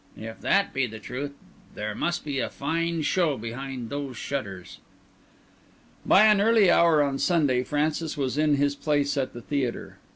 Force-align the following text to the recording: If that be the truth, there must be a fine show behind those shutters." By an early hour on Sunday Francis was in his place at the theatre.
If 0.17 0.41
that 0.41 0.73
be 0.73 0.87
the 0.87 0.97
truth, 0.97 1.33
there 1.75 1.93
must 1.93 2.25
be 2.25 2.39
a 2.39 2.49
fine 2.49 3.03
show 3.03 3.37
behind 3.37 3.91
those 3.91 4.17
shutters." 4.17 4.79
By 6.07 6.25
an 6.25 6.41
early 6.41 6.71
hour 6.71 7.03
on 7.03 7.19
Sunday 7.19 7.63
Francis 7.63 8.17
was 8.17 8.35
in 8.35 8.55
his 8.55 8.73
place 8.73 9.15
at 9.15 9.33
the 9.33 9.41
theatre. 9.41 9.99